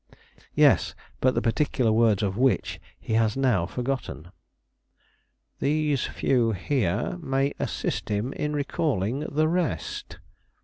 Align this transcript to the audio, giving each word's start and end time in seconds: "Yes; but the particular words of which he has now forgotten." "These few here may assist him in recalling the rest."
"Yes; 0.55 0.95
but 1.19 1.35
the 1.35 1.43
particular 1.43 1.91
words 1.91 2.23
of 2.23 2.35
which 2.35 2.79
he 2.99 3.13
has 3.13 3.37
now 3.37 3.67
forgotten." 3.67 4.31
"These 5.59 6.05
few 6.07 6.53
here 6.53 7.19
may 7.21 7.53
assist 7.59 8.09
him 8.09 8.33
in 8.33 8.53
recalling 8.55 9.19
the 9.29 9.47
rest." 9.47 10.17